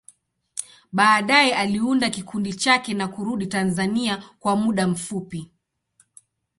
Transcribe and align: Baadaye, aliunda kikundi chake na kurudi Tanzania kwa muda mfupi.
Baadaye, 0.93 1.55
aliunda 1.55 2.09
kikundi 2.09 2.53
chake 2.53 2.93
na 2.93 3.07
kurudi 3.07 3.47
Tanzania 3.47 4.23
kwa 4.39 4.55
muda 4.55 4.87
mfupi. 4.87 5.51